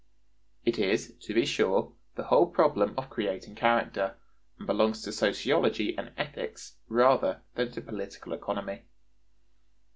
It 0.65 0.79
is, 0.79 1.13
to 1.27 1.33
be 1.35 1.45
sure, 1.45 1.93
the 2.15 2.23
whole 2.23 2.47
problem 2.47 2.95
of 2.97 3.11
creating 3.11 3.53
character, 3.53 4.17
and 4.57 4.65
belongs 4.65 5.03
to 5.03 5.11
sociology 5.11 5.95
and 5.95 6.11
ethics 6.17 6.75
rather 6.87 7.43
than 7.53 7.71
to 7.73 7.81
political 7.81 8.33
economy. 8.33 8.81